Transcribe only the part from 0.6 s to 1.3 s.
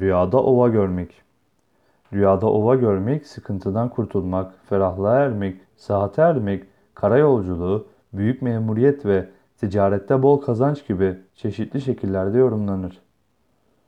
görmek.